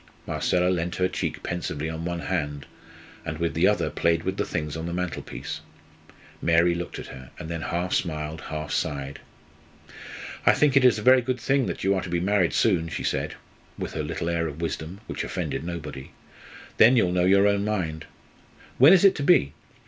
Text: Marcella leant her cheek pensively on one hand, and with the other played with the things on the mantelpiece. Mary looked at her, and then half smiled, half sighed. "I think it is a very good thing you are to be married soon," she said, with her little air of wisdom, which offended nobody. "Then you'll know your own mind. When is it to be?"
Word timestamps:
Marcella 0.25 0.69
leant 0.71 0.95
her 0.95 1.07
cheek 1.07 1.43
pensively 1.43 1.87
on 1.87 2.03
one 2.05 2.21
hand, 2.21 2.65
and 3.23 3.37
with 3.37 3.53
the 3.53 3.67
other 3.67 3.91
played 3.91 4.23
with 4.23 4.35
the 4.37 4.45
things 4.47 4.75
on 4.75 4.87
the 4.87 4.93
mantelpiece. 4.93 5.61
Mary 6.41 6.73
looked 6.73 6.97
at 6.97 7.05
her, 7.05 7.29
and 7.37 7.49
then 7.49 7.61
half 7.61 7.93
smiled, 7.93 8.41
half 8.49 8.71
sighed. 8.71 9.19
"I 10.43 10.53
think 10.53 10.75
it 10.75 10.83
is 10.83 10.97
a 10.97 11.03
very 11.03 11.21
good 11.21 11.39
thing 11.39 11.71
you 11.81 11.93
are 11.93 12.01
to 12.01 12.09
be 12.09 12.19
married 12.19 12.53
soon," 12.53 12.89
she 12.89 13.03
said, 13.03 13.35
with 13.77 13.93
her 13.93 14.01
little 14.01 14.27
air 14.27 14.47
of 14.47 14.59
wisdom, 14.59 15.01
which 15.05 15.23
offended 15.23 15.63
nobody. 15.63 16.09
"Then 16.77 16.97
you'll 16.97 17.11
know 17.11 17.25
your 17.25 17.45
own 17.47 17.63
mind. 17.63 18.05
When 18.79 18.93
is 18.93 19.05
it 19.05 19.13
to 19.17 19.23
be?" 19.23 19.53